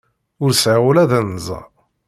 [0.43, 1.59] Ur sɛiɣ ula d anza.